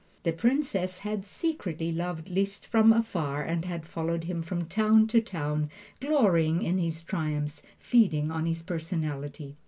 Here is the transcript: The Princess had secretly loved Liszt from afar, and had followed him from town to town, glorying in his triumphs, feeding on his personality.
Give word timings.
The 0.23 0.33
Princess 0.33 0.97
had 1.01 1.27
secretly 1.27 1.91
loved 1.91 2.27
Liszt 2.31 2.65
from 2.65 2.91
afar, 2.91 3.43
and 3.43 3.65
had 3.65 3.85
followed 3.85 4.23
him 4.23 4.41
from 4.41 4.65
town 4.65 5.05
to 5.09 5.21
town, 5.21 5.69
glorying 5.99 6.63
in 6.63 6.79
his 6.79 7.03
triumphs, 7.03 7.61
feeding 7.77 8.31
on 8.31 8.47
his 8.47 8.63
personality. 8.63 9.57